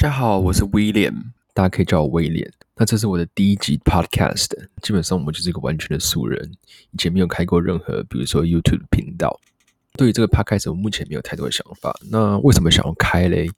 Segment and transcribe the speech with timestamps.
[0.00, 1.12] 大家好，我是威廉，
[1.52, 2.48] 大家可以叫我威廉。
[2.76, 4.46] 那这是我的第一集 Podcast，
[4.80, 6.52] 基本上我们就是一个完全的素人，
[6.92, 9.40] 以前没有开过任何，比如说 YouTube 频道。
[9.94, 11.92] 对于这个 Podcast，我目前没有太多的想法。
[12.12, 13.50] 那为什么想要开嘞？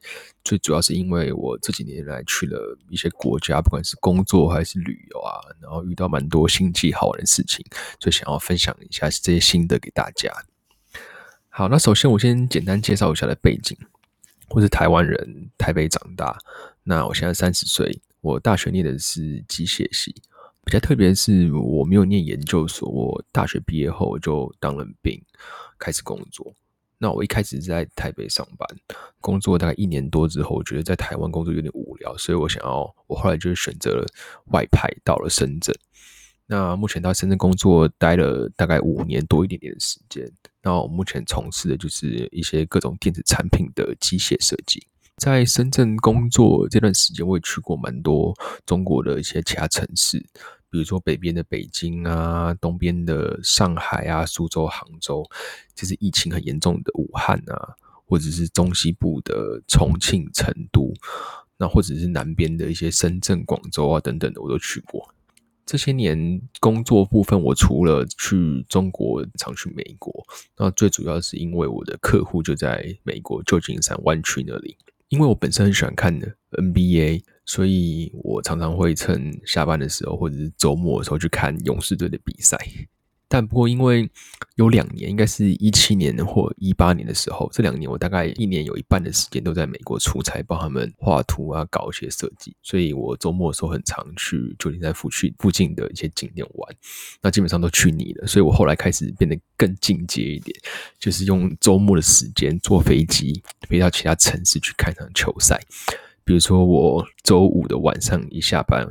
[0.43, 7.63] 最主要是因为我这几年来去了一些国家，不管是工作还是旅游啊，然后遇到蛮多新奇好玩的事情，
[8.01, 10.33] 所以想要分享一下这些心得给大家。
[11.51, 13.77] 好，那首先我先简单介绍一下的背景。
[14.51, 16.37] 或是台湾人，台北长大。
[16.83, 20.15] 那我现在三十岁，我大学念的是机械系。
[20.63, 25.19] 比较特别的是，我没有念研究所，我大学毕业后就当了兵，
[25.79, 26.53] 开始工作。
[26.99, 28.69] 那我一开始在台北上班，
[29.23, 34.07] 工作大概一年多之后，我觉得在台湾工作有点无聊，所以我想要，我后来就是选择了
[34.53, 35.75] 外派到了深圳。
[36.47, 40.31] 那目前到深圳工作待了大概五年多一点点的时间。
[40.63, 44.87] 那我目前从事的就是一些各种电子产品的机械设计。
[45.17, 50.19] 在深圳工作这段时间，我也去过蛮多中国的一些其他城市。
[50.71, 55.29] 比如说北边的北京啊，东边的上海啊、苏州、杭州，
[55.75, 57.75] 就是疫情很严重的武汉啊，
[58.07, 60.95] 或者是中西部的重庆、成都，
[61.59, 65.13] 那或者是南边的一些深圳、广州啊等等的，我都去过。
[65.71, 70.13] 这些年工作部分，我除了去中国，常去美国，
[70.59, 74.77] 那最主要是因为我的客户就在美国旧金山湾区那里。
[75.11, 76.13] 因为我本身很喜欢看
[76.51, 82.59] NBA，所以我常常会趁下班的时候或者是周末的时候去看勇士队的比赛。
[83.31, 84.11] 但不过，因为
[84.57, 96.77] 有两年，应该是一七年或一八年的时候，这两年我大概一年有一半的时间都在美国出差，帮他们画图啊，搞一些设计，所以我周末的时候很常去旧金山附近附近的一些景点玩。
[97.23, 100.59] 那基本上都去腻了，所以我后来开始变得更进阶一点，
[100.99, 105.61] 就是用周末的时间坐飞机飞到其他城市去看场球赛。
[106.23, 108.87] 比如说，我周五的晚上一下班，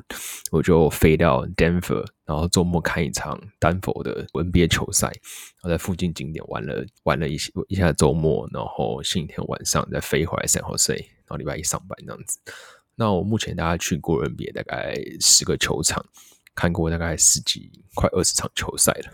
[0.52, 7.38] 我就飞到 Denver，然后周末看一场丹佛的 NBA 球赛，然后在附近景点玩了玩了一
[7.70, 12.40] 一下周末，然后星期天晚上再飞回来 San Jose，然后礼拜一上班这样子。
[12.96, 16.04] 那我目前大概去过 NBA 大概十个球场，
[16.54, 19.14] 看过大概十几快二十场球赛了。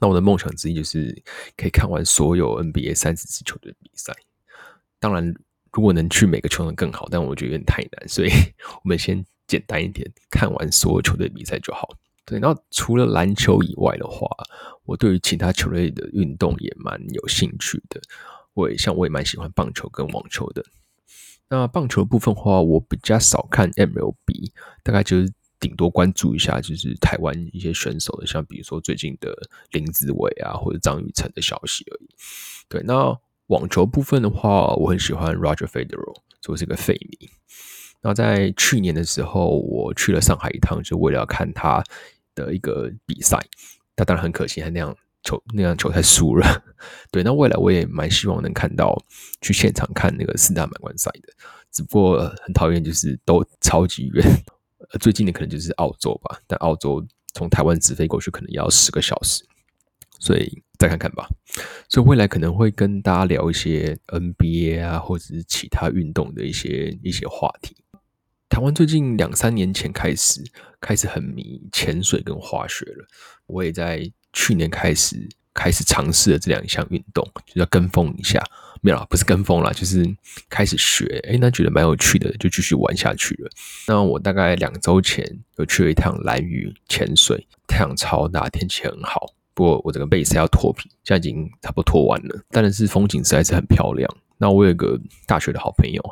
[0.00, 1.22] 那我的梦想之一就是
[1.56, 4.12] 可以看完所有 NBA 三十支球队的比赛，
[5.00, 5.34] 当然。
[5.72, 8.30] 如果能去每个球场更好，但我觉得有点太难，所以
[8.84, 11.88] 我们先简单一点，看完所有球队比赛就好。
[12.26, 14.28] 对，然后除了篮球以外的话，
[14.84, 18.00] 我对于其他球类的运动也蛮有兴趣的。
[18.54, 20.62] 我也像我也蛮喜欢棒球跟网球的。
[21.48, 24.52] 那棒球的部分的话，我比较少看 MLB，
[24.82, 29.34] 大概就是顶多关注一下就是台湾一些选手的，像比如说最近的
[29.70, 32.08] 林子伟啊或者张育成的消息而已。
[32.68, 33.18] 对，那。
[33.52, 37.28] 网球部分的话，我很喜欢 Roger Federer，所以我是个废迷。
[38.00, 41.84] 那在去年的时候，我去了上海一趟，就为了要看他
[42.34, 43.38] 的一个比赛。
[43.94, 46.64] 他当然很可惜，他那样球那样球赛输了。
[47.12, 48.98] 对，那未来我也蛮希望能看到
[49.42, 51.28] 去现场看那个四大满贯赛的。
[51.70, 54.26] 只不过很讨厌，就是都超级远。
[54.98, 59.44] 最近的可能就是澳洲吧，但澳洲从台湾直飞过去可能要十个小时。
[60.22, 61.28] 所以再看看吧。
[61.88, 67.76] 所以未来可能会跟大家聊一些 NBA 啊，或者是其他运动的一些一些话题。
[68.48, 70.40] 台湾最近两三年前开始
[70.80, 73.06] 开始很迷潜水跟滑雪了。
[73.46, 78.42] 我也在去年开始开始尝试了这两项运动，就要跟风一下。
[78.84, 80.04] 没有啦，不是跟风啦，就是
[80.48, 81.04] 开始学。
[81.24, 83.50] 诶，那觉得蛮有趣的，就继续玩下去了。
[83.86, 85.24] 那我大概两周前
[85.56, 89.34] 有去了一趟蓝屿潜水，太阳超大，天气很好。
[89.54, 92.42] 不过我整个背是要脱皮，现在已经差不多脱完了。
[92.50, 94.08] 当然是风景实在是很漂亮。
[94.38, 96.02] 那我有一个大学的好朋友，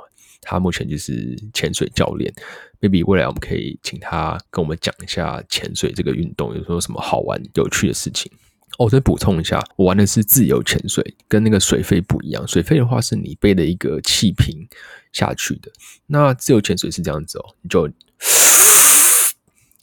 [0.42, 2.32] 他目前就是潜水教练。
[2.80, 8.30] maybe 未来我们可以请他跟我们讲一下潜水这个运动有时候什么好玩有趣的事情。
[8.78, 12.46] 哦，我再补充一下，我玩的是自由潜水，跟那个水肺不一样。
[12.46, 14.68] 水肺的话是你背的一个气瓶
[15.12, 15.70] 下去的，
[16.06, 17.90] 那自由潜水是这样子哦，你就。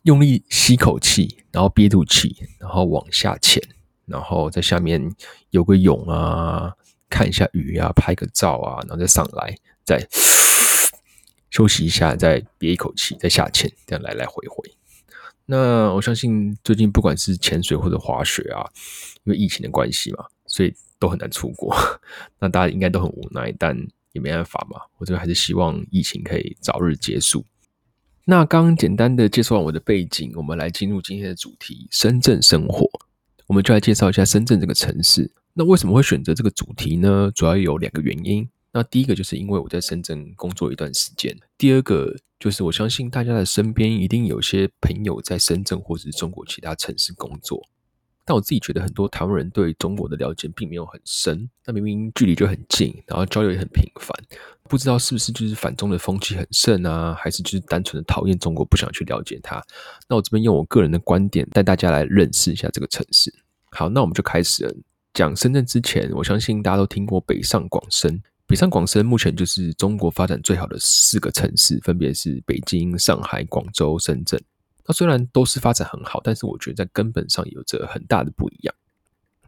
[0.08, 3.62] 用力吸口气，然后憋住气，然后往下潜，
[4.06, 5.14] 然后在下面
[5.50, 6.72] 游个泳啊，
[7.10, 10.08] 看一下鱼啊，拍个照啊，然后再上来，再
[11.50, 14.72] 休息一下，再憋一口气，再下潜，这样来来回回。
[15.46, 18.64] 那我相信最近不管是潜水或者滑雪啊，
[19.26, 21.76] 因为疫情的关系嘛，所以都很难出国。
[22.40, 23.78] 那大家应该都很无奈，但
[24.14, 24.80] 也没办法嘛。
[25.00, 27.44] 我这边还是希望疫情可以早日结束。
[28.30, 32.86] 那刚简单的介绍完我的背景，我们来进入今天的主题——深圳生活。
[33.46, 35.32] 我们就来介绍一下深圳这个城市。
[35.54, 37.32] 那为什么会选择这个主题呢？
[37.34, 38.46] 主要有两个原因。
[38.74, 47.66] 那第一个就是因为我在深圳工作一段时间，第二个就是我相信大家的身边一定有些朋友在深圳或者是中国其他城市工作。
[48.28, 54.14] 但我自己觉得很多台湾人对中国的了解并没有很深，那明明距离就很近，然后交流也很频繁，
[54.64, 59.64] 不知道是不是就是反中的风气很盛啊，还是就是单纯的讨厌中国，不想去了解它。
[60.10, 63.34] 那我这边用我个人的观点带大家来认识一下这个城市。
[63.72, 64.78] 好，那我们就开始。
[65.14, 68.22] 讲深圳之前，我相信大家都听过北上广深。
[68.46, 74.40] 北上广深目前就是中国发展最好的四个城市，分别是北京、上海、广州、深圳。
[74.88, 78.74] 那虽然都是发展很好，但是我觉得在根本上有着很大的不一样。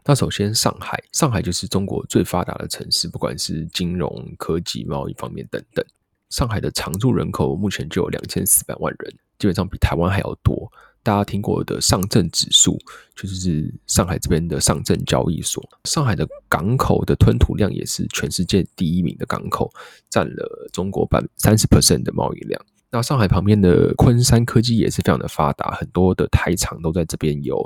[0.04, 5.84] 那首先，上海，上海就是中国最发达的城市，不管是金融、科技、贸易方面等等。
[6.30, 10.70] 上海的常住人口目前就有两千四百万人，基本上比台湾还要多。
[11.02, 12.78] 大家听过的上证指数，
[13.14, 15.66] 就是上海这边的上证交易所。
[15.84, 19.72] 上海的港口的吞吐量也是全世界第一名的港口，
[20.10, 22.62] 占了中国百三十 percent 的贸易量。
[22.90, 27.56] 那上海旁边的昆山科技也是非常的发达，很多的台厂都在这边有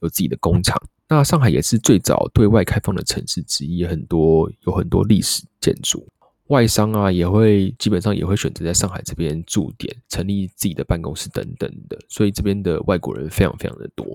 [0.00, 0.80] 有自己的工厂。
[1.08, 6.06] 那上海也是最早对外开放的城市之一，很多有很多历史建筑。
[6.46, 14.06] 外商啊，也会基本上也会选择在上海这边驻点，成立自己的办公室等等的，所以这边的外国人非常非常的多。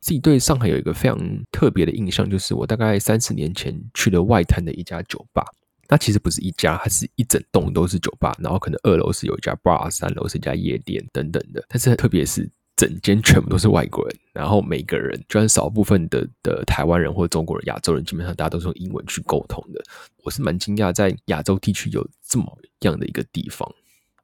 [0.00, 1.18] 自己对上海有一个非常
[1.50, 5.44] 特别的印象，就是我大概三十年前去了外滩的一家酒吧，
[5.88, 12.50] 那其实不是一家，它是一整栋都是酒吧，然后可能二楼是有一家 bar，三楼是一家夜店等等的，但是特别是。
[12.78, 19.82] 整间全部都是外国人，然后每个人，就算少部分的的台湾人或中国人、亚洲人，基本上大家都是用英文去沟通的。
[20.22, 22.44] 我是蛮惊讶，在亚洲地区有这么
[22.80, 23.66] 样的一个地方。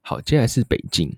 [0.03, 1.11] 好，接下来是北京，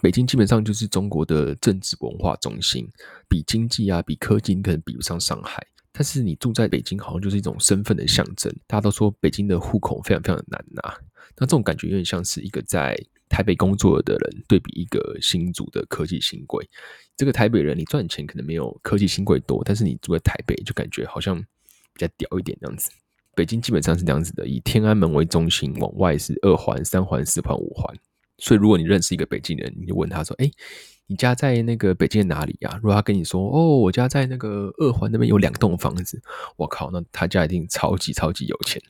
[0.00, 2.88] 北京基本上就是中国的政治文化中心，
[3.28, 5.62] 比经济啊，比科技，你可能比不上上海。
[5.98, 8.54] 但是你住在北京，好像就是一种身份的象征。
[8.68, 10.96] 大家都说北京的户口非常非常难拿，
[11.36, 12.96] 那这种感觉有点像是一个在。
[13.30, 16.66] 台北工作的人对比一个新竹的科技新贵，
[17.14, 21.38] 这个台北人你赚钱可能没有科技新贵多，但是你住在台北就感觉好像
[21.92, 22.90] 比较屌一点这样子。
[23.34, 27.94] 北京基本上是这样子的，以天安门为中心，往外是二环、三环、四环、五环。
[28.38, 30.50] 所以如果你认识一个北京人，你就问他说：“哎，
[31.08, 36.22] 你家在那个北京哪里呀？”如果他跟你说：“哦，我家在那个二环那边有两栋房子。”
[36.56, 38.80] 我靠，那他家一定超级超级有钱。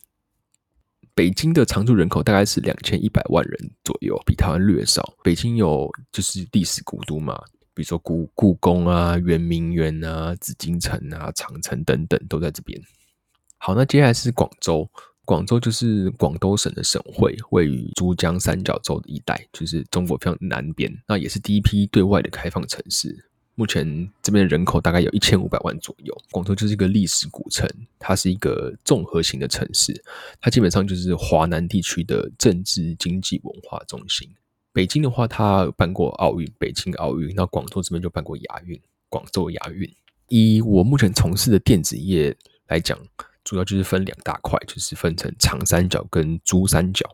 [1.14, 5.14] 北京的常住人口大概是两千一百万人左右，比台湾略少。
[5.24, 7.36] 北京有就是历史古都嘛，
[7.74, 12.80] 比如说故故宫啊、圆明园啊、紫禁城啊、长城等等都在这边。
[13.56, 14.88] 好，那接下来是广州，
[15.28, 23.26] 广州就是广东省的省会，位于珠江三角洲的一带，就是中国非常南边，那也是第一批对外的开放城市。
[23.54, 26.16] 目前这边的人口大概有一千五百万左右。
[26.30, 30.02] 广州就是一个历史古城，它是一个综合型的城市，
[30.40, 34.26] 它基本上就是华南地区的政治、经济、文化中心。
[34.72, 39.86] 北京的话，它办过奥运，北京奥运；那广州这边就办过亚运，广州亚运。
[40.28, 42.34] 以我目前从事的电子业
[42.68, 42.98] 来讲。
[43.48, 47.08] 主要就是分两大块，就是分成长三角跟珠三角。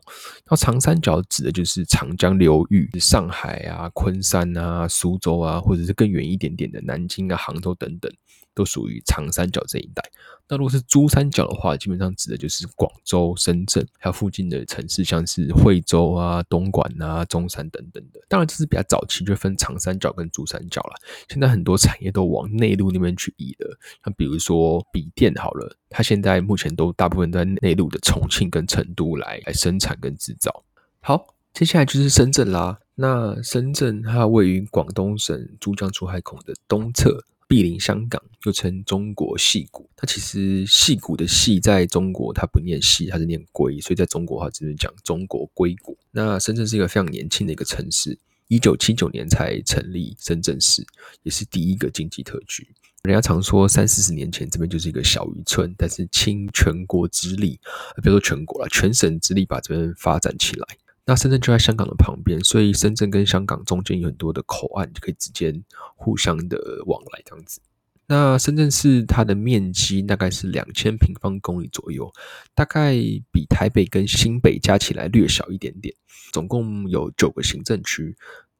[0.51, 8.11] 那长三角指的就是长江流域，上海啊、昆山啊、苏州啊，或者是更远一点点的南京啊、杭州等等。
[8.55, 10.01] 都属于长三角这一带。
[10.47, 18.21] 那如果是珠三角的话，基本上指的就是广州、深圳，还有附近的城市，像是惠州啊、东莞啊、中山等等的。
[18.29, 20.95] 当然，这是比较早期就分长三角跟珠三角了。
[21.27, 23.75] 现在很多产业都往内陆那边去移了。
[24.05, 30.63] 那比如说笔电好了，它现在目前都大部分在内陆的重庆跟成都来来生产跟制造。
[30.99, 32.77] 好，接下来就是深圳啦。
[32.93, 37.25] 那深圳它位于广东省珠江出海口的东侧。
[37.47, 39.89] 毗邻香港，又称中国戏谷。
[39.95, 45.97] 它其实戏谷的戏在中国它不念戏，它是念龟，所以在中国话只能讲中国硅谷。
[46.11, 50.85] 那深圳是一个非常年轻的一个城市，一九七九年才成立深圳市，
[51.23, 52.67] 也是第一个经济特区。
[53.03, 57.59] 人家常说三四十年前这边就是一个小渔村，但是倾全国之力，
[58.01, 60.65] 别说全国了，全省之力把这边发展起来。
[61.05, 65.53] 那深圳就在香港的旁边，所以深圳跟香港中间有很多的口岸，就可以直接
[65.95, 66.57] 互相的
[66.87, 67.61] 往来这样子。
[68.07, 72.11] 那深圳市它的面积大概是两千平方公里左右，
[72.53, 72.93] 大概
[73.31, 75.93] 比台北跟新北加起来略小一点点。
[76.31, 78.15] 总共有九个行政区，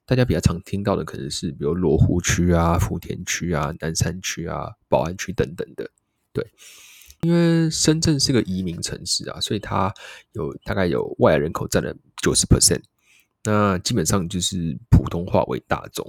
[0.06, 5.90] 大家比较常听到的可能是比如罗湖区啊、福田区啊、南山区啊、宝安区等等的，
[6.32, 6.46] 对。
[7.22, 9.94] 因为深圳是个移民城市啊，所以它
[10.34, 12.82] 有大概有外来人口占了九十 percent，
[13.44, 16.06] 那基本上就是普通话为大众。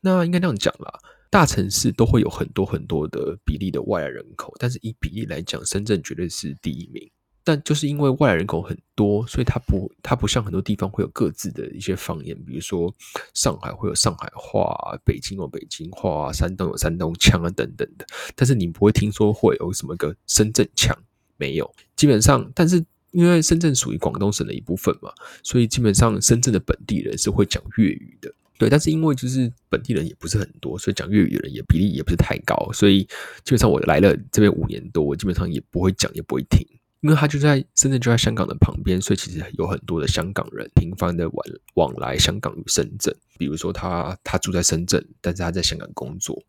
[0.00, 0.98] 那应该这样讲啦，
[1.30, 7.10] 大城市都会有很多很多的比例的外来人口，但是以比例来讲，深圳绝对是第一名。
[7.46, 12.92] 但就是因为外来人口很多，所以它不它不像很多地方会有各自的一些方言，比如说
[13.34, 18.04] 上海会有上海话，北京有北京话，山东有山东腔啊等等的。
[18.34, 20.92] 但是你不会听说会有什么个深圳腔，
[21.36, 21.72] 没有。
[21.94, 25.12] 基本上，但是因为深圳属于广东省的一部分嘛，
[25.44, 28.34] 所以基本上深圳的本地人是会讲粤语的。
[28.58, 33.04] 对，但是因为就是本地人也不是很多，所以讲粤语的人也比例也不是太高，所以
[33.44, 36.66] 基本上我来了这边五年多，我基本上也不会讲，也不会听。
[37.00, 43.14] 因为他就在深圳，就在香港的旁边，所以其实有很多的香港人频繁的往往来香港与深圳。
[43.38, 46.42] 比如说他他住在深圳，但是他在香港工作。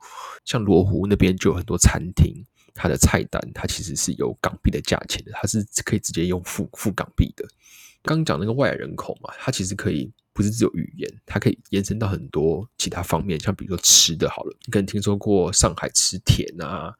[0.46, 2.34] 像罗湖那边就有很多餐厅，
[2.74, 7.46] 它的菜单它其实是有港币的价钱的，它是可以直接用付付港币的。
[8.02, 10.12] 刚讲那个外来人口嘛，它其实可以。
[10.38, 16.94] 不是只有语言，它可以延伸到很多其他方面，像比如说吃的好了，你可能听说过上海吃甜啊，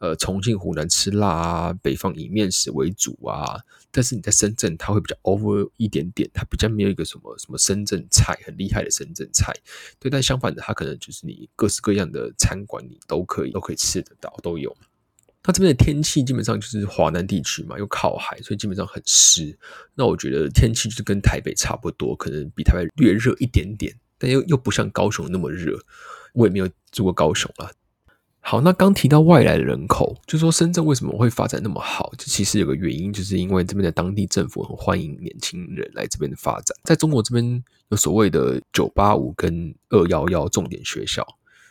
[0.00, 3.60] 呃，重庆、湖南吃辣啊，北方以面食为主啊。
[3.90, 9.52] 但是你在深圳，它会比较 over 一点点，它比较没有一个什么什么深圳菜很厉害的深圳菜，
[9.98, 10.08] 对。
[10.08, 14.74] 但相反的，它可能就是你各式各样的餐馆，你都可以都可以吃得到，都有。
[15.48, 19.58] 它这边的天气基本上就是华南地区嘛，又靠海，所以基本上很湿。
[19.94, 25.80] 那我觉得天气就是跟台北差不多，可能比台北略热一点点，但又又不像高雄那么热。
[26.34, 27.70] 我也没有住过高雄啊。
[28.40, 32.12] 好，那刚提到外来的人口，就说深圳为什么会发展那么好？
[32.18, 36.76] 这其实有个原因，就是因为这边的当地政府很欢迎年轻人来这边的发展。
[36.84, 41.26] 在中国这边有所谓的“九八五”跟“二幺幺”重点学校，“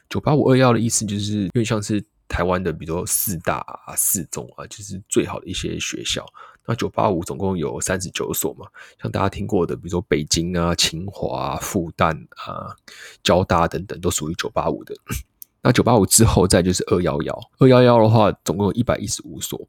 [0.10, 2.04] 九八五”“二幺”的意思就是有点像是。
[2.28, 3.66] 台湾的，比如说四大、
[3.96, 6.26] 四中啊，就是最好的一些学校。
[6.66, 8.68] 那九八五总共有三十九所嘛，
[9.02, 12.76] 像大家听过的，比如说北京啊、清华啊、复旦啊、
[13.24, 14.94] 交大等等，都属于九八五的。
[15.64, 19.68] 那九八五之后再就是二幺幺，二幺幺的话，总共有一百一十五所。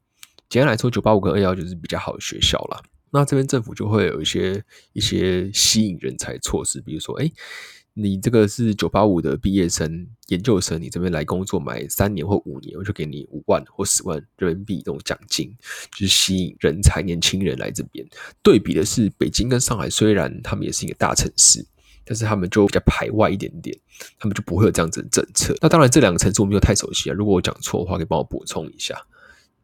[0.49, 2.81] 简单来说，九八五跟二幺就是比较好的学校啦。
[3.11, 7.31] 那这边政府就会有一些一些吸引人才措施，比如说，哎。
[8.01, 15.53] 你这个是九八五的毕业生、研究生，你这边来工作满三年或五年，我就给你五万或十万人民币这种奖金，
[15.91, 18.07] 就是吸引人才、年轻人来这边。
[18.41, 21.65] 对比的是北京跟上海，虽然他们也是一个大城市，
[22.05, 23.77] 但是他们就比较排外一点点，
[24.17, 25.53] 他们就不会有这样子的政策。
[25.61, 28.95] 那当然，这两个城市我没有太熟悉啊，如果我讲错的话，可以帮我补充一下。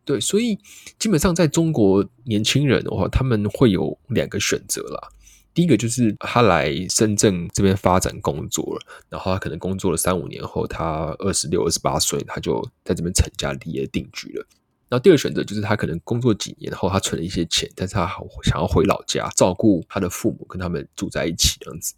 [0.03, 0.59] 对，所以
[0.99, 5.09] 基本上在中国，年轻人的话，他们会有两个选择啦。
[5.55, 14.45] 第一个就是他来深圳这边发展工作了，然后他可能工作了三五年后，他二十六、二十八岁，他就在这边成家立业定居了。
[14.89, 18.05] 然后第二个选择就是他可能工作几年后，他存了一些钱，但是他
[18.43, 21.95] 想要回老家照顾他的父母，跟他们住在一起这样子。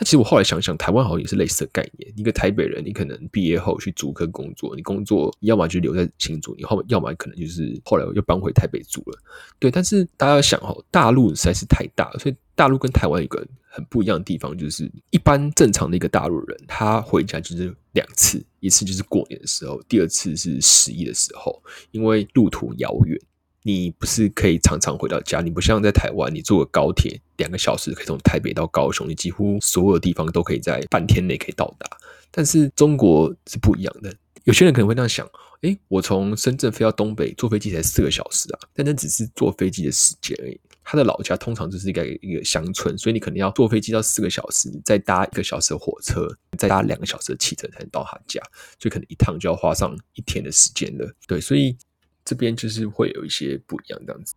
[0.00, 2.10] 但其实我后来想想，台湾好像也是类似的概念。
[2.16, 9.18] 一个台北人，你可能毕业后去竹科工作，你工作要么就留在新竹，你后要么可能就是后来又搬回台北住了。
[9.58, 23.20] 对，但是大家要想哦，大陆实在是太大了，所以大陆跟台湾有一个很不一样的地方，就是一般正常的一个大陆人，他回家就是两次，一次就是过年的时候，第二次是十一的时候，因为路途遥远。
[23.62, 31.86] 你不是可以常常回到家，你不像在台湾，你坐个高铁两个小时可以从台北到高雄，你几乎所有地方都可以在半天内可以到达。
[32.30, 34.14] 但是中国是不一样的，
[34.44, 35.28] 有些人可能会这样想：
[35.60, 40.58] 诶，我从深圳飞到东北坐飞机才四个小时啊，但那只是坐飞机的时间而已。
[40.82, 46.26] 他的老家通常就是一个一个乡村，所以你可能要坐飞机到四个小时，再搭一个小时的火车，
[46.56, 48.40] 再搭两个小时的汽车才能到他家，
[48.80, 51.14] 所以可能一趟就要花上一天的时间了。
[51.26, 51.76] 对，所以。
[52.24, 54.34] 这边就是会有一些不一样这样子。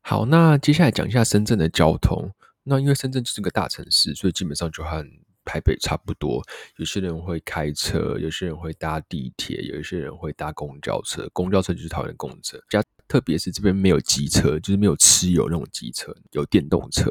[0.00, 2.32] 好，那接下来讲一下深圳的交通。
[2.64, 5.04] 那因为深圳就是个大城市，所以基本上就和
[5.44, 6.42] 台北差不多。
[6.76, 11.28] 有些人会开车，有些人会搭地铁，有一些人会搭公交车。
[11.32, 12.56] 公交车就是台湾的公车。
[12.68, 17.10] 加特别是这边没有机车，就是没有持有那种机车，有电动车。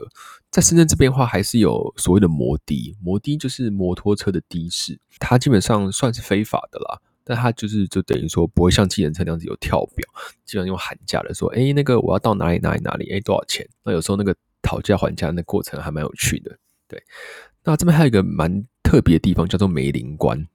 [0.50, 2.96] 在深圳这边的话，还是有所谓的摩的。
[3.02, 7.02] 摩的就是摩托车的的士，它基本上算是非法的啦。
[7.24, 10.08] 但他就是就等于说不会像计程车那样子有跳表，
[10.46, 13.68] 基本上用喊价的说，哎，那个我要到哪里哪里哪里，哎，多少钱？
[13.84, 16.58] 那有时候那个讨价还价那过程还蛮有趣的。
[16.88, 17.02] 对，
[17.64, 20.48] 那这边还有一个蛮特别的地方叫做梅林关。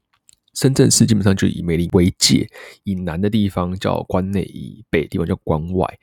[0.54, 2.48] 深圳市基本上就以梅林为界，
[2.84, 5.98] 以南的地方叫关内，以北的地方叫关外。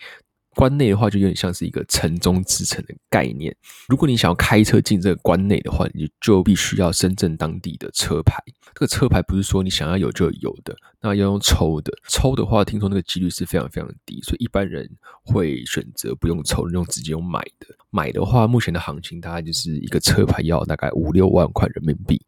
[0.56, 3.56] 关内的话，就有点像是一个城中之城的概念。
[3.88, 8.42] 如果你想要开车进这个关内的话，你就必须要深圳当地的车牌。
[8.74, 11.94] 这个车牌不是说你想要有就有的，那要用抽的。
[12.10, 14.90] 抽的话，听说那个几率是非常非常低，所以一般人
[15.24, 17.68] 会选择不用抽，用直接用买的。
[17.90, 22.20] 买的话，目前的行情大概就是一个车牌要大概五六万块人民币，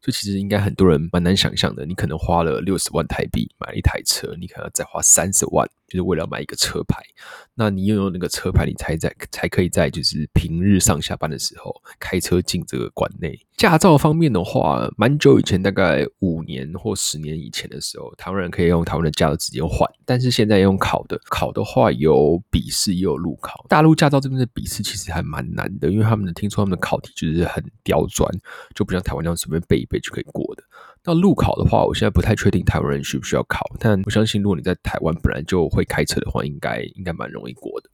[0.00, 5.68] 所以其实应该很多人蛮难想象的，你可能花了六十万台币买了一台车，你可能要再花三十万。
[5.90, 7.02] 就是为了买一个车牌，
[7.54, 13.38] 那你拥有那个车牌，你才在才可以在就是平日上下班的时候开车进这个馆内。
[13.56, 23.66] 驾照方面的话，蛮久以前，大概五年或十年以前的时候，台湾人可以用台湾的驾照直接换，但是现在用考的，考的话有笔试也有路考。
[23.68, 28.30] 大陆驾照这边的笔试其实还蛮难的，因为他们的听说他们的考题就是很刁钻，
[28.74, 30.62] 就不像台湾那样随便背一背就可以过的。
[31.04, 37.90] 那路考的话，我现在不太确定台湾人需不需要考，但我相信如果你在台湾本来就会开车的话，应该应该蛮容易过的。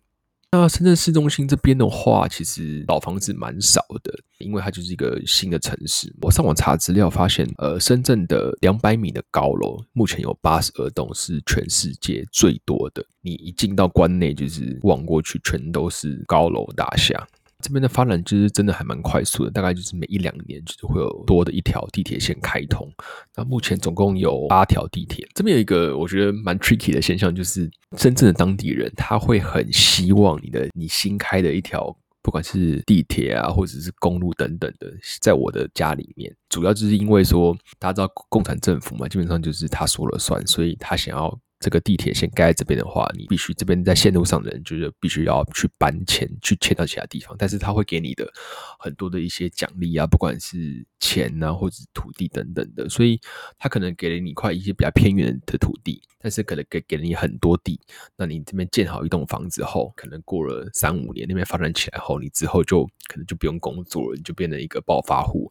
[0.53, 6.13] 那深圳市中心这边的话，其实老房子蛮少的，因为它就是一个新的城市。
[6.23, 13.05] 我上网查资料发现，呃，深圳的两百米的高楼目前有八十二栋，是全世界最多的。
[13.21, 17.27] 你一进到关内，就是望过去全都是高楼大厦。
[17.67, 22.89] 这边的发展就是真的还蛮快速的，大概就是每一两年就是会有多的一条地铁线开通。
[23.35, 25.27] 那目前总共有八条地铁。
[25.35, 31.93] 这边有一个我觉得蛮 tricky 的现象，就是真正的当地人他会很希望你的你新开的一条，
[32.23, 34.89] 不管是地铁啊或者是公路等等的，
[35.21, 41.37] 在我的家里面，主要就是因为说大家知道共产政府嘛，基本上就是他说了算，所以他想要。
[41.59, 47.35] 这个地铁线盖在这边的话，你必须这边在线路上的人就是必须要去搬迁，去迁到其他地方。
[47.39, 48.31] 但是他会给你的
[48.79, 52.89] 很多的一些奖励啊，不管是钱啊，或者是土地等等的。
[52.89, 53.19] 所以
[53.59, 57.81] 他可能给了你一块一些比较偏远的土地，但是可能给给了你很多地。
[58.17, 65.51] 那你这边建好一栋房子后，可能过了三五年，那边发展起来后，你之后就可能就不用工作了，你就变成一个暴发户。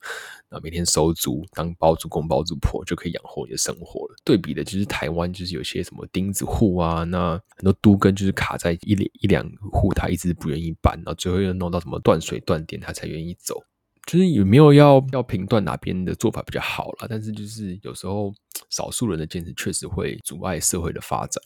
[0.49, 4.15] 那每天收租，当包租公包租婆就可以养活你的生活了。
[4.23, 13.63] 对比的就是台湾，就是有些什么什么钉子户啊，那很多都跟就是卡在一两一两户，他一直不愿意搬，然后最后又弄到什么断水断电，他才愿意走。
[14.05, 18.33] 就是有没有要要评断哪边的做法比较好啦，但是就是有时候
[18.69, 21.41] 少数人的坚持确实会阻碍社会的发展。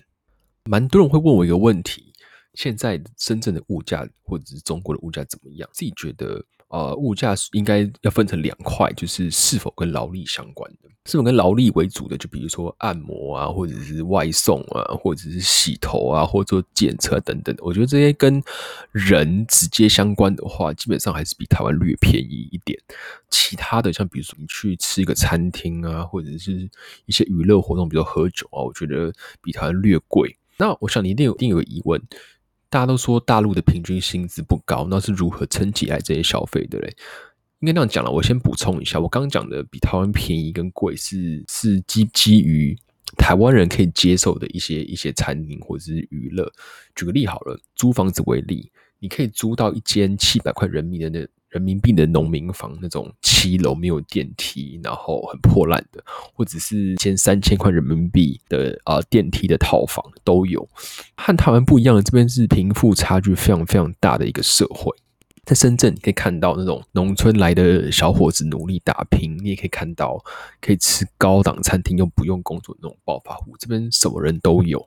[0.65, 2.11] 蛮多人会问我一个问题：
[2.55, 5.69] 现在深圳的物价或者是中国的物价怎么样？
[5.71, 6.43] 自己觉得。
[6.69, 17.55] 呃，物价应该要分成两块，就是是否跟劳力相关的，是否跟劳力为主的，就比如说按摩啊，或者是外送啊，或者是洗头啊，或者做检测等等。
[17.59, 18.39] 我觉得这些跟
[18.91, 22.79] 人直接相关的话，基本上还是比台湾略便宜一点。
[23.31, 26.69] 其他的，像比如说你去吃一个餐厅啊，或者是
[27.07, 30.37] 一些娱乐活动，比如喝酒啊，我觉得比台湾略贵。
[30.57, 31.99] 那我想你一定有一定有个疑问。
[32.69, 36.95] 大家都说大陆的平均薪资不高，那是如何撑起来这些消费的嘞？
[37.59, 42.77] 应该那样讲了，我先补充一下，我刚刚讲的比台湾便宜跟贵是是基基于
[43.17, 46.51] 台湾人可以接受的一些一些餐饮或者是娱乐。
[46.95, 51.27] 举个例好了，租房子为例，你可以租到一间七百块人民的那。
[51.49, 60.67] 人民币的农民房那种七楼没有电梯，然后很破烂的，或者是千三千块人民币的啊、电梯的套房都有。
[61.15, 64.95] 和台湾不一样的，这边是贫富差距非常非常大的一个社会。
[65.45, 70.23] 在深圳，你可以看到那种农村来的小伙子努力打拼，你也可以看到
[70.61, 73.55] 可以吃高档餐厅又不用工作的那种暴发户。
[73.57, 74.85] 这边什么人都有。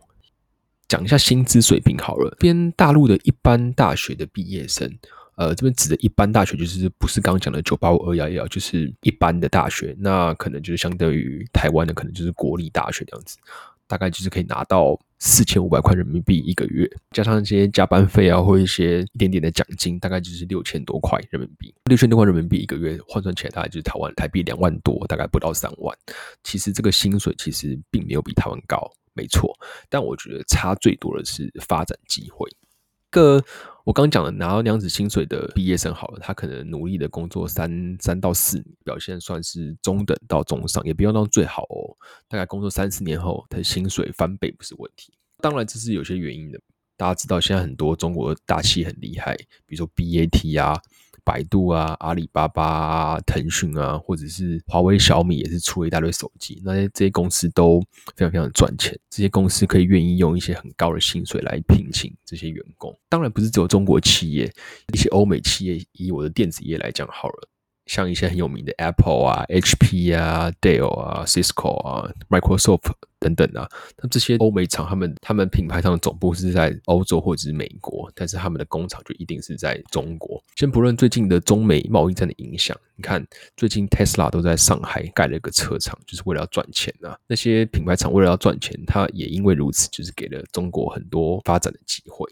[0.86, 4.88] 讲一下薪资水平好了，边大陆的一般大学的毕业生。
[5.36, 13.38] 呃，这边指的一般大学就是不是刚刚讲的九八五二幺幺，就是一般的大学，那可能就是相对于台湾的，可能就是国立大学这样子，
[13.86, 25.96] 大概就是可以拿到四千五百块人民币一个月，加上一些加班费啊，或一些一点点的奖金，大概就是六千多块人民币，六千多块人民币一个月换算起来，大概就是台湾台币两万多，大概不到三万。
[26.44, 29.50] 其实这个薪水其实并没有比台湾高，没错，
[29.88, 32.50] 但我觉得差最多的是发展机会。
[33.12, 33.40] 个
[33.84, 41.94] 我刚讲的拿到那样子薪水的毕业生好了，他可能努力的工作三三到四年，表现算是中等到中上，也不用到最好哦。
[42.28, 45.12] 大概工作三四年后，他的薪水翻倍不是问题。
[45.40, 46.60] 当然这是有些原因的，
[46.96, 50.80] 大家知道现在很多中国的大企很厉害，比如说 BAT 啊。
[51.24, 57.80] 百度啊，阿里巴巴啊，腾讯啊，或者是华为、小米也是出了一大堆手机，那些这些公司都
[58.16, 58.98] 非常非常赚钱。
[59.08, 62.96] 这些公司可以愿意用一些很高的薪水来聘请这些员工。
[63.08, 64.52] 当然不是只有中国企业，
[64.92, 67.48] 一些欧美企业，以我的电子业来讲好了。
[67.86, 73.68] 像一些很有名的 Apple 啊、HP 啊、Dell 啊、Cisco 啊、Microsoft 等等啊，
[73.98, 80.42] 那这些欧美厂，他们他们品牌上的总部是在欧洲或者是美国，但是他们的工厂就一定是在中国。
[80.56, 83.24] 先不论最近的中美贸易战的影响，你看
[83.56, 87.16] 最近 Tesla 都在上海盖了一个车厂，就是为了要赚钱啊。
[87.26, 92.28] 那些品牌厂为了要赚钱，它也因为如此，就是给了中国很多发展的机会。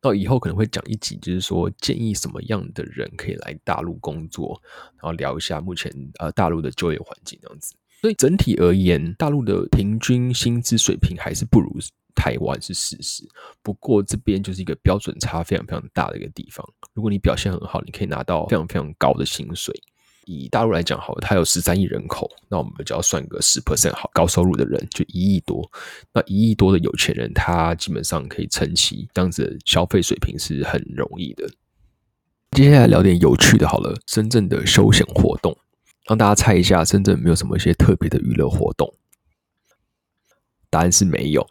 [0.00, 4.60] 到以后可能会讲一集，就是说建议什么样的人可以来大陆工作，
[4.94, 7.74] 然后聊一下目前呃大陆的就业环境这样子。
[8.00, 11.70] 所以整体而言，大陆的平均薪资水平还是不如
[12.14, 13.26] 台湾是事实。
[13.62, 16.64] 不过这边就是一个标准差非常非常大的一个地方。
[16.92, 19.74] 如果你表现很好，你可以拿到非常非常高的薪水。
[20.26, 25.66] 以大陆来讲，好了，它有十三亿人口，那我们就要算个十 percent 好，高收入的人就一亿多。
[26.12, 31.48] 那一亿多的有钱人，他基本上可以撑起这样子的消费水平是很容易的。
[32.50, 35.56] 接下来聊点有趣的，好了，深圳的休闲活动，
[36.06, 38.92] 让大家猜一下，深圳有没有什么一些特别的娱乐活动？
[40.68, 41.46] 答案是没有。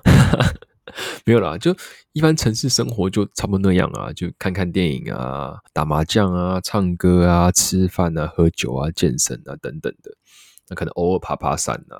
[1.25, 1.75] 没有啦，就
[2.13, 10.11] 一般城市生活就差不多那样啊，就看看电影啊，打麻将啊，唱歌啊，吃饭啊，喝酒啊，健身啊等等的。
[10.67, 11.99] 那可能偶尔爬爬山啊。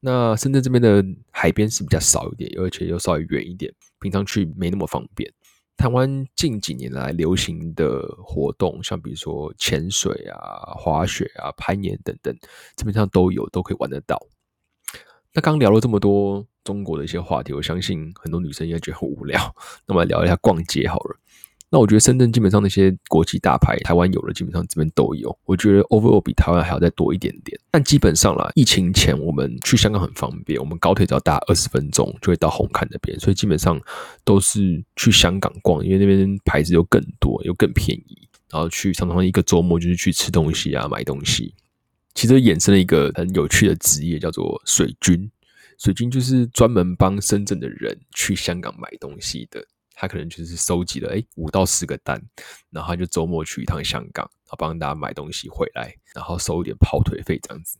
[0.00, 5.30] 那深圳这边的海边是比较少一点，而且又稍微远一点，平常去没那么方便。
[5.76, 12.34] 台湾近几年来流行的活动，像比如说潜水啊、滑雪啊、攀岩等等，
[12.76, 14.18] 基本上都有，都可以玩得到。
[15.34, 19.54] 那刚聊了这么多中国的一些话题，我相信很多女生应该觉得很无聊。
[19.86, 21.16] 那么来聊一下逛街好了。
[21.72, 25.38] 那我觉得深圳基本上那些国际大牌，台湾有的基本上这边都有。
[25.44, 27.56] 我觉得 overall 比台湾还要再多一点点。
[27.70, 33.80] 但基本上啦，疫情前我们去香港很方便，我们高铁只要搭二十分钟就会到红磡那边，所以基本上
[34.24, 38.28] 都是去香港逛，因为那边牌子又更多又更便宜。
[38.50, 41.54] 然后去常常一个周末就是去吃东西啊，买东西。
[42.14, 45.30] 其实衍生了一个很有趣的职业，叫做水军。
[45.78, 49.64] 水军就是专门帮深圳的人去香港买东西的。
[49.94, 52.18] 他可能就是收集了诶五到十个单，
[52.70, 57.76] 然后他就周末去一趟香港，然后帮大家买东西回来，然后收一点跑腿费这样子。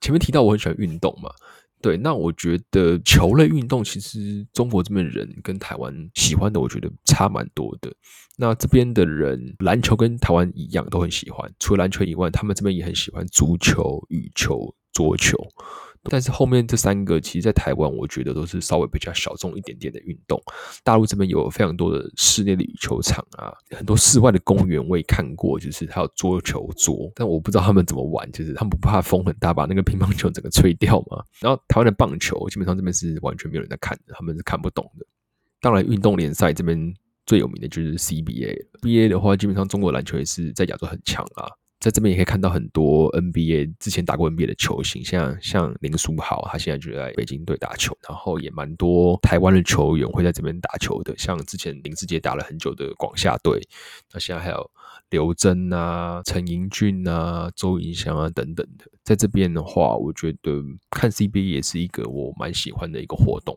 [0.00, 1.30] 前面提到我很喜欢运动嘛，
[1.82, 7.90] 对，那我觉得球类运动其实中国这边人跟台湾喜欢的，我觉得差蛮多的。
[8.36, 15.36] 那这边的人篮球跟台湾一样都很喜欢，除了篮球以外，他们这边也很喜欢足球、羽球、桌球。
[16.04, 20.40] 但是后面这三个，其实，在台湾，我觉得都是稍微比较小众一点点的运动。
[20.82, 27.12] 大陆这边有非常多的室内的羽球场啊，很多室外的公园我也看过，就是还有桌球桌。
[27.14, 31.22] 但我不知道他们怎么玩，就是他们不怕风很大，把那个乒乓球整个吹掉吗？
[31.40, 35.04] 然后台湾的棒球，基本上这边是完全没有人在看的，他们是看不懂的。
[35.60, 36.94] 当然，运动联赛这边
[37.26, 38.56] 最有名的就是 CBA。
[38.80, 41.44] CBA 的话，基本上中国篮球也是在亚洲很强啊。
[41.80, 53.66] 在这边也可以看到很多 NBA 之前打过 NBA 的球星，像像林书豪，他现在就在北京队打球，然后也蛮多台湾的球员会在这边打球的，像之前林志杰打了很久的广厦队，
[54.12, 54.70] 那现在还有
[55.08, 63.56] 刘铮啊、陈盈骏啊、周云翔啊等等的，在这边的话，我觉得看 CBA 也是一个我蛮喜欢的一个活动。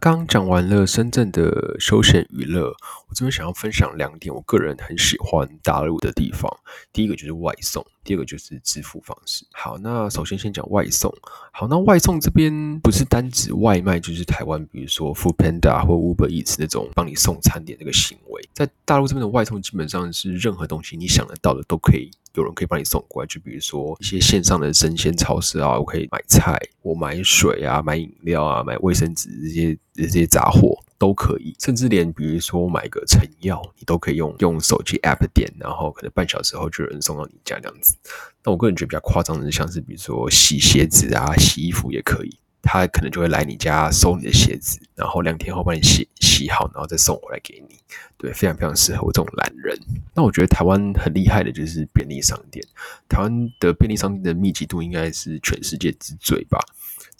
[0.00, 2.68] 刚讲完了深圳的休闲娱乐，
[3.06, 6.50] 我这边想要分享两点我个人很喜欢大陆的地方。
[6.90, 9.44] 第一个就是外送，第二个就是支付方式。
[9.52, 11.12] 好，那首先先讲外送。
[11.52, 18.48] 好，那外送这边不是单指外卖，就是台湾比如说 Foodpanda 或 Uber Eats 那种帮你送餐点这个行为。
[18.54, 22.10] 在大陆这边的外送基本上是任何东西你想得到的都可以。
[22.34, 37.96] 有人可以帮你送过来，就比如说一些线上的生鲜超市啊，我可以买菜，我买水啊，买饮料啊，买卫生纸这些这些杂货都可以，甚至连比如说买个成药，你都可以用用手机 app 点，然后可能半小时后就有人送到你家这样子。
[38.44, 42.36] 那我个人觉得比较夸张的是，像是比如说洗鞋子啊、洗衣服也可以。
[42.62, 47.76] 他可能就会来你家收你的鞋子，然后两天后帮你洗洗好，然后再送回来给你。
[48.18, 49.74] 对，非常非常适合我这种懒人。
[50.14, 52.62] 那我觉得台湾很厉害的就是便利商店，
[53.08, 56.58] 台湾的便利商店的密集度应该是全世界之最吧。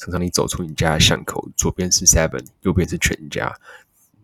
[0.01, 3.55] 常常你走出你家巷口，左边是 Seven，右边是全家，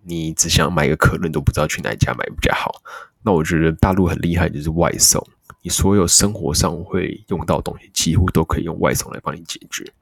[0.03, 2.81] 你只想买个可乐都不知道去哪一家买比较好。
[3.23, 5.23] 那我觉得大陆很厉害，就是外送，
[5.61, 9.93] 你所有生活上会用到东西，几乎都可以用外送来帮你解决。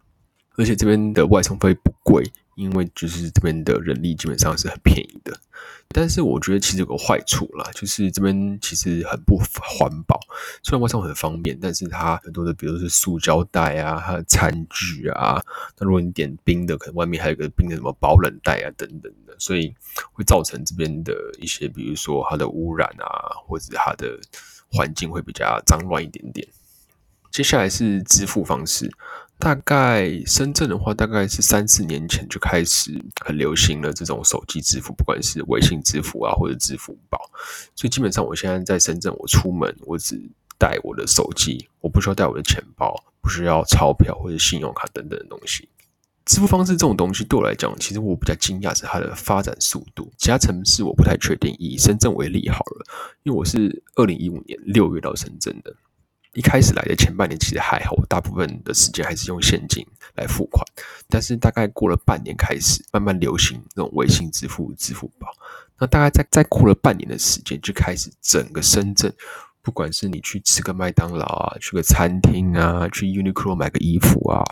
[0.57, 5.37] 而且这边的外送费不贵，因为就是这边的人力基本上是很便宜的。
[5.89, 10.19] 但是我觉得其实有个坏处啦，就是这边其实很不环保。
[10.63, 15.41] 虽然外送很方便，但是它很多的，比如是塑胶袋啊，还有餐具啊。
[15.79, 19.73] 那如果你点冰的，可能外面还有个冰的什么保冷袋啊等等的，所以
[20.13, 24.19] 会造成这边的一些，比如说它的污染啊，或者它的
[24.73, 26.47] 环境会比较脏乱一点点。
[27.31, 28.91] 接下来是支付方式。
[29.39, 32.93] 大概深圳的话，大概是三四年前就开始
[33.25, 37.19] 很流行了这种手机支付，不管是微信支付啊，或者支付宝。
[37.75, 40.19] 所以基本上，我现在在深圳，我出门我只
[40.59, 45.69] 带我的手机，我不需要带我的钱包，不需要钞票或者信用卡等等的东西。
[46.25, 50.11] 支付方式这种东西对我来讲，其实我比较惊讶是它的发展速度。
[50.17, 52.87] 其他城市我不太确定，以深圳为例好了，
[53.25, 55.77] 因为我是二零一五年六月到深圳的。
[56.35, 60.65] 一开始来的前半年其实还好，大部分的时间还是用现金来付款。
[61.09, 65.29] 但是大概过了半年，开始慢慢流行那种微信支付、支付宝。
[65.79, 69.13] 那大概在再过了半年的时间，就开始整个深圳，
[69.63, 74.43] 不管是你去吃个麦当劳啊，去个餐厅啊，去 Uniqlo 买个衣服啊，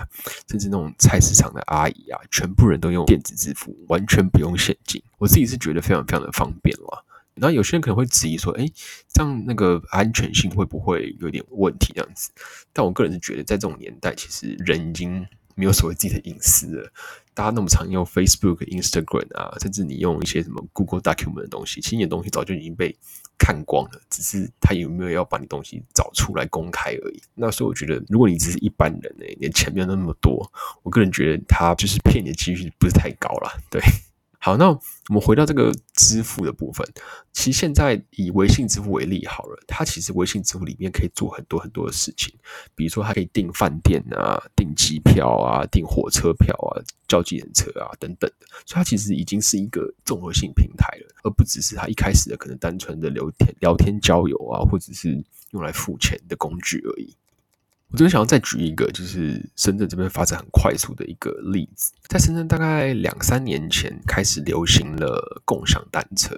[0.48, 5.02] 甚至那种菜市场的阿姨啊，全部人都用电子支付，完全不用现金。
[5.18, 7.04] 我自己是觉得非常非常的方便了。
[7.34, 8.66] 然后有些人可能会质疑说：“哎，
[9.08, 11.92] 这样那个安全性会不会有点问题？
[11.94, 12.30] 这样子？”
[12.72, 16.92] 但我个人是觉得，在这种年代，其实人已经没有所谓自己的隐私了。
[17.34, 22.94] 大家那么常用 Facebook、Instagram 啊，甚至你用一些什么 Google Document 的东西，其实你的东西早就已经被
[23.38, 27.22] 看光了，只是他有没有要把你东西找出来公开而已。
[27.34, 33.58] 那所以我觉得，如果你只是一般人呢，你的钱没有那么多，我个人觉得他就是骗你的几率不是太高了。
[33.70, 33.80] 对。
[34.44, 34.80] 好，那我
[35.14, 36.84] 们回到这个支付的部分。
[37.32, 42.34] 其实现在以微信支付为例好了，它其实微信支付里面可以做很多很多的事情，
[42.74, 57.16] 比如说它可以订饭店啊、订机票啊、订火车票啊、叫计程车啊等等的，所以它其实已经是一个综合性平台了，而不只是它一开始的可能单纯的聊天、聊天交友啊，或者是用来付钱的工具而已。
[57.92, 61.92] 我这边想要再举一个，就是深圳这边发展很快速的一个例子。
[62.08, 66.34] 在深圳大概两三年前开始流行了共享单车，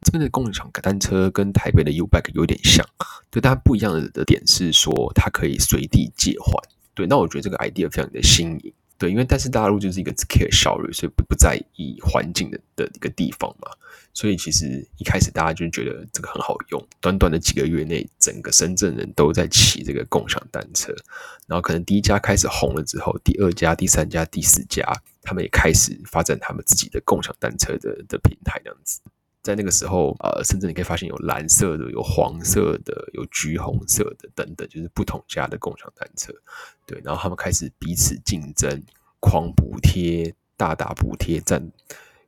[0.00, 2.82] 这边的共享单车跟台北的 U-Bike 有点像，
[3.28, 6.54] 对，但不一样的点是说它可以随地借换。
[6.94, 8.72] 对，那我觉得这个 idea 非常的新颖。
[8.98, 13.70] 对，因为但是大陆就是一个只 care 效率，所以不不在意环境的的一个地方嘛，
[14.14, 20.94] 所以其实一开始大家就觉得这个很好用，短短的几个月内，整个深圳人都在骑这个共享单车，
[21.46, 24.82] 然后可能第一家开始红了之后，第二家、第三家、第四家，
[25.22, 29.00] 他们也开始发展他们自己的共享单车的的平台这样子。
[29.46, 36.32] 在那个时候，呃，甚至你可以发现有蓝色的、有黄色的、有橘红色的等等，就是不同家的共享单车。
[36.84, 38.82] 对，然后他们开始彼此竞争，
[39.20, 41.70] 狂补贴、大打补贴战。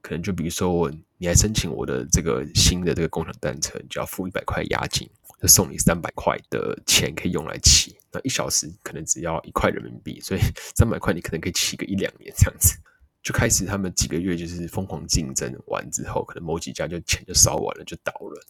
[0.00, 5.10] 可能就比如说，你来申请我的这个新的这个共享单车，你就要付一百块押金，
[5.42, 7.96] 就送你三百块的钱可以用来骑。
[8.12, 10.40] 那一小时可能只要一块人民币，所以
[10.76, 12.78] 三百块你可能可以骑个一两年这样子。
[13.28, 18.40] 就开始他们几个月就是疯狂竞争完之后，可能某几家就钱就烧完了就倒了，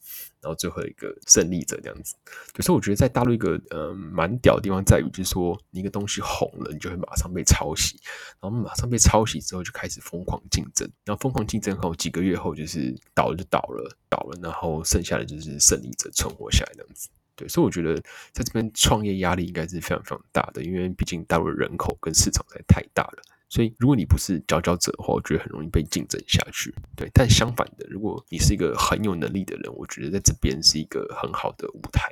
[0.40, 2.14] 然后最后一个胜利者这样子。
[2.60, 7.98] 所以我觉得在大陆一个呃蛮屌的地方在于，就是说你一个东西红了，你就会马上被抄袭，
[8.40, 17.08] 然后马上被抄袭之后就开始疯狂竞争，然后疯狂竞争后几个月后就是倒了就倒了倒了，然后剩下的就是胜利者存活下来这样子。
[17.34, 17.96] 对，所以我觉得
[18.30, 23.22] 在这边创业压力应该是非常非常大的，因为毕竟大陆人口跟市场实在太大了。
[23.48, 26.74] 所以，如果你不是佼佼者的话，我觉得很容易被竞争下去。
[26.94, 32.10] 对，但相反的，如果你是一个很有能力的人，我觉得在这边是一个很好的舞台。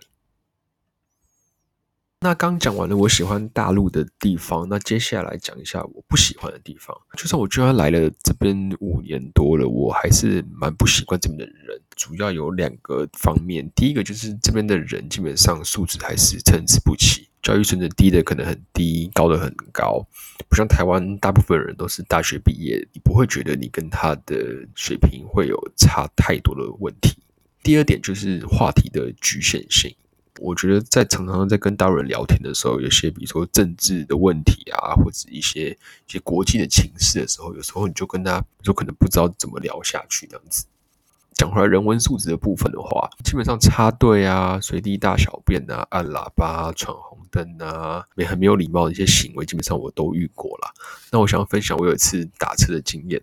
[2.20, 6.96] 那刚讲完了我喜欢大陆的地方，那接下来讲一下我不喜欢的地方。
[7.18, 11.80] 就算我居然来了这边五年多了，我还是蛮不习惯这边的人。
[11.94, 17.25] 主要有两个方面，第一个就是这边的人基本上素质还是参差不齐。
[17.46, 20.04] 教育水准低的可能很低，高的很高，
[20.48, 27.16] 不像台湾，大部分人都是大学毕业，你不会觉得你跟他的水平会有差太多的问题。
[27.62, 29.94] 第二点就是话题的局限性，
[30.40, 40.66] 我觉得在常常在跟大陆人聊天的时候，有些比如说政治的问题啊，或者一些一些国际的情势的时候，有时候你就跟他就可能不知道怎么聊下去这样子。
[41.36, 50.72] 讲回来，人文素质的部分的话，基本上插队啊、随地大小便啊、按喇叭、闯红灯啊，也很没有礼貌的一些行为，基本上我都遇过了。
[51.12, 53.20] 那我想要分享我有一次打车的经验。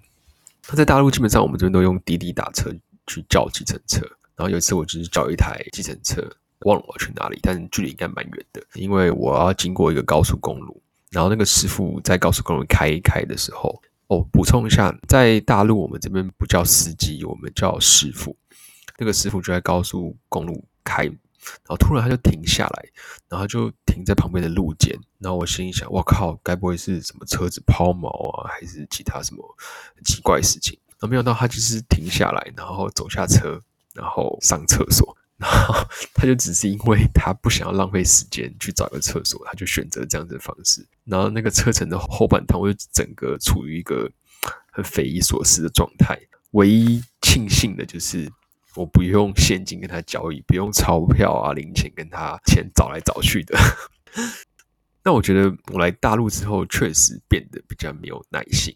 [0.69, 2.71] 那在大陆，基本上我们这边都用滴滴打车
[3.07, 4.01] 去叫计程车。
[4.35, 6.21] 然后有一次我就是叫一台计程车，
[6.65, 10.79] 忘了我去哪里，但距离应该蛮远的，因为我要经过一个高速公路。
[11.09, 13.81] 然后那个师傅在高速公路开一开的时候。
[14.13, 18.35] 哦，补充一下，在大陆我们这边不叫司机，我们叫师傅。
[18.99, 21.15] 那个师傅就在高速公路开，然
[21.69, 22.85] 后突然他就停下来，
[23.27, 24.95] 然后就停在旁边的路肩。
[25.17, 28.07] 然后我心里想，我靠，该不会是什么车子抛锚
[28.39, 29.43] 啊，还是其他什么
[30.05, 30.77] 奇怪事情？
[30.91, 33.59] 然后没想到他就是停下来，然后走下车，
[33.95, 35.17] 然后上厕所。
[35.37, 35.75] 然后
[36.13, 40.85] 他就只是因为他不想要浪费时间去找个厕所，他就选择这样子的方式。
[41.05, 44.09] 然后那个车程的后半段，我就整个处于一个
[44.71, 46.17] 很匪夷所思的状态。
[46.51, 48.31] 唯一庆幸的就是
[48.75, 53.57] 我不用现金跟他交易，不用钞票啊零钱跟他钱找来找去的。
[55.03, 58.73] 那我觉得我来大陆之后，确实变得比较没有耐性，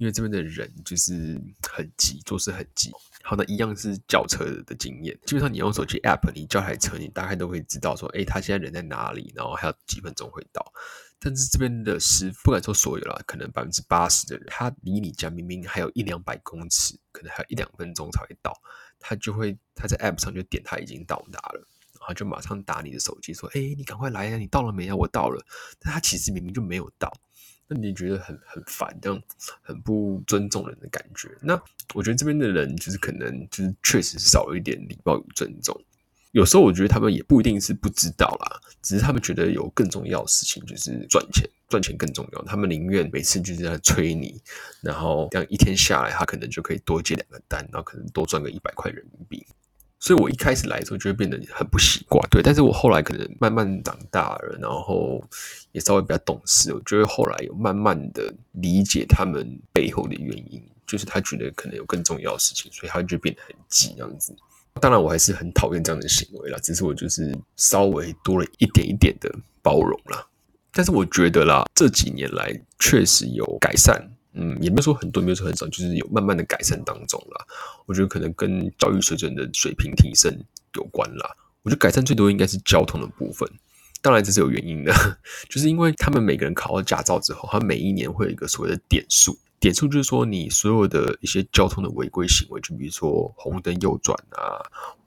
[0.00, 1.38] 因为这边的人就是
[1.70, 2.90] 很急，做事很急。
[3.22, 10.64] 好，那一样是叫车的经验，基本上你用手机 App，你叫台车，你大概都会知道说，哎，他现在人在哪里，然后还有几分钟会到。
[11.18, 18.58] 但是这边的师傅，不敢说所有啦，可能百分之八十的人，他离你家明明还有一两百公尺，可能还有一两分钟才会到，
[18.98, 21.68] 他就会他在 App 上就点他已经到达了。
[22.00, 24.38] 然后就马上打你的手机说：“哎，你赶快来呀！
[24.38, 24.96] 你到了没啊？
[24.96, 25.38] 我到了。”
[25.78, 27.12] 但他其实明明就没有到，
[27.72, 29.22] 那你觉得很很烦，这样
[29.62, 31.28] 很不尊重人的感觉。
[31.40, 31.54] 那
[31.94, 35.80] 我觉得这边的人就是可能就是确实少一点礼貌与尊重。
[36.32, 42.42] 有时候我觉得他们也不一定是不知道啦，只是他们觉得有更重要的事情就是赚钱，赚钱更重要。
[42.42, 44.40] 他们宁愿每次就是在催你，
[44.80, 49.46] 然后这样一天下来，他可能就可以多接两个单，然后可能多赚个一百块人民币。
[50.00, 52.42] 所以我一开始来的时候就会变得很不习惯，对。
[52.42, 55.22] 但是我后来可能慢慢长大了，然后
[55.72, 64.34] 也稍微比较懂事，我觉得后来有慢慢的理解他们背后的原因，就是他觉得可能有更重要的事情，所以他就变得很急这样子。
[64.80, 70.26] 当然我还是很讨厌这样的行为啦，只是我就是稍微多了一点一点的包容啦。
[70.72, 74.09] 但是我觉得啦，这几年来确实有改善。
[74.32, 77.44] 嗯，也没有说很多，没有说很少，就是有慢慢的改善当中啦。
[77.86, 80.32] 我觉得可能跟教育水准的水平提升
[80.74, 81.36] 有关啦。
[81.62, 83.48] 我觉得改善最多应该是交通的部分，
[84.00, 84.92] 当然这是有原因的，
[85.50, 89.36] 就是因为他们每个人考到驾照之后，他每一年会有一个所谓的点数。
[89.60, 94.56] 点数就是说，你所有的一些交通的违规行为，就比如说红灯右转啊，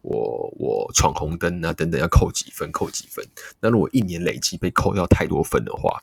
[0.04, 3.26] 我我闯红灯啊等等，要扣几分，扣几分。
[3.60, 6.00] 那如果一年累积被扣掉太多分的话，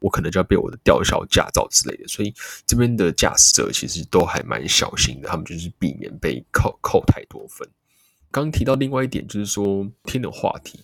[0.00, 2.08] 我可能就要被我的吊销驾照之类的。
[2.08, 2.34] 所以
[2.66, 7.68] 这边的驾驶者其实都还蛮小心的，他们就是避免被扣扣太多分。
[8.32, 10.80] 刚提到另外一点，就是说天的话题。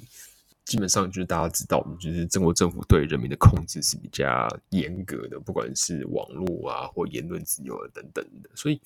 [0.69, 8.79] 基本上就是大家知道，就是中国政府对人民的控制是比较严格的，不管是网络啊或言论自由啊等等的，所以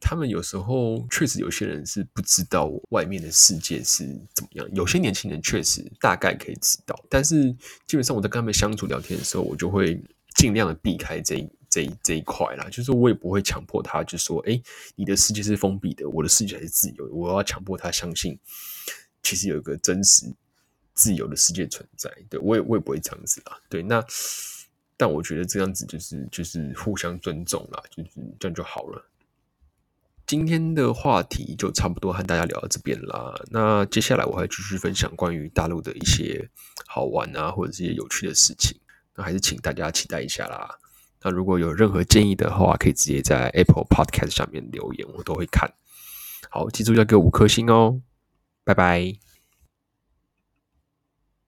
[0.00, 4.66] 他们有时候确实有些人是不知道外面的世界是怎么样。
[4.72, 7.52] 有些年轻人确实大概可以知道，但是
[7.86, 10.02] 基本上我在跟他们相处聊天的时候，我就会
[10.36, 14.58] 尽量的避开这一这一这一块啦，就是我也不会强迫他，就说哎，
[14.96, 18.38] 你的世界是封闭的，我的世界是自由，我要强迫他相信，
[19.22, 20.34] 其实有一个真实。
[21.00, 24.04] 自由的世界存在，对，我也我也不会这样子啦，对，那
[24.98, 29.06] 但我觉得这样子就是就是互相尊重啦，就是这样就好了。
[30.26, 36.50] 今天的话题就差不多和大家聊到这边啦，那接下来我还继续分享关于大陆的一些
[36.86, 38.78] 好玩啊或者是一些有趣的事情，
[39.16, 40.78] 那还是请大家期待一下啦。
[41.22, 45.72] 那如果有任何建议的话，可以直接在 Apple Podcast 上面留言，我都会看。
[46.50, 48.00] 好，记住要给五颗星哦，
[48.64, 49.29] 拜拜。